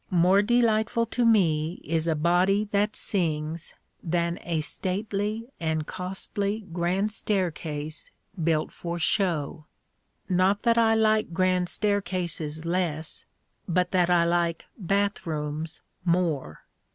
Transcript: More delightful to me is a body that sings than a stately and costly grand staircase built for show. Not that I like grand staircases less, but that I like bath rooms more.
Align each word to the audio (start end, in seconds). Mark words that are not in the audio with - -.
More 0.09 0.41
delightful 0.41 1.05
to 1.05 1.23
me 1.23 1.79
is 1.83 2.07
a 2.07 2.15
body 2.15 2.63
that 2.71 2.95
sings 2.95 3.75
than 4.01 4.39
a 4.41 4.61
stately 4.61 5.49
and 5.59 5.85
costly 5.85 6.65
grand 6.73 7.11
staircase 7.11 8.09
built 8.43 8.71
for 8.71 8.97
show. 8.97 9.67
Not 10.27 10.63
that 10.63 10.79
I 10.79 10.95
like 10.95 11.33
grand 11.33 11.69
staircases 11.69 12.65
less, 12.65 13.25
but 13.67 13.91
that 13.91 14.09
I 14.09 14.23
like 14.25 14.65
bath 14.75 15.23
rooms 15.27 15.83
more. 16.03 16.63